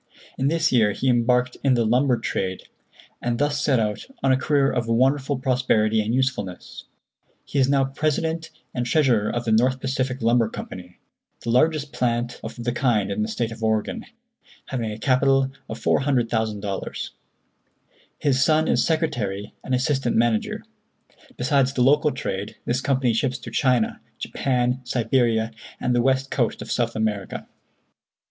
In 0.35 0.47
this 0.47 0.71
year 0.71 0.93
he 0.93 1.09
embarked 1.09 1.57
in 1.63 1.75
the 1.75 1.85
lumber 1.85 2.17
trade, 2.17 2.63
and 3.21 3.37
thus 3.37 3.61
set 3.61 3.79
out 3.79 4.07
on 4.23 4.31
a 4.31 4.35
career 4.35 4.71
of 4.71 4.87
wonderful 4.87 5.37
prosperity 5.37 6.01
and 6.01 6.11
usefulness. 6.11 6.85
He 7.45 7.59
is 7.59 7.69
now 7.69 7.83
president 7.85 8.49
and 8.73 8.87
treasurer 8.87 9.29
of 9.29 9.45
the 9.45 9.51
North 9.51 9.79
Pacific 9.79 10.23
Lumber 10.23 10.49
Company, 10.49 10.97
the 11.41 11.51
largest 11.51 11.93
plant 11.93 12.41
of 12.43 12.55
the 12.63 12.71
kind 12.71 13.11
in 13.11 13.21
the 13.21 13.27
State 13.27 13.51
of 13.51 13.63
Oregon, 13.63 14.07
having 14.69 14.91
a 14.91 14.97
capital 14.97 15.51
of 15.69 15.79
$400,000. 15.79 17.09
His 18.17 18.43
son 18.43 18.67
is 18.67 18.83
secretary 18.83 19.53
and 19.63 19.75
assistant 19.75 20.15
manager. 20.17 20.63
Besides 21.37 21.73
the 21.73 21.83
local 21.83 22.11
trade, 22.11 22.55
this 22.65 22.81
company 22.81 23.13
ships 23.13 23.37
to 23.37 23.51
China, 23.51 24.01
Japan, 24.17 24.81
Siberia 24.83 25.51
and 25.79 25.93
the 25.93 26.01
west 26.01 26.31
coast 26.31 26.63
of 26.63 26.71
South 26.71 26.95
America. 26.95 27.47